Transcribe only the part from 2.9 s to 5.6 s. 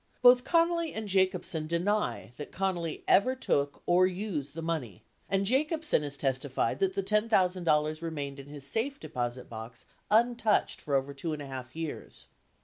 ever took or used the money and